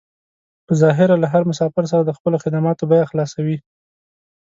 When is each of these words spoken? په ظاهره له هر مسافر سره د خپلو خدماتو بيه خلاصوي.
په 0.65 0.73
ظاهره 0.81 1.15
له 1.23 1.27
هر 1.33 1.43
مسافر 1.51 1.83
سره 1.91 2.03
د 2.05 2.11
خپلو 2.17 2.37
خدماتو 2.43 2.83
بيه 2.91 3.09
خلاصوي. 3.11 3.57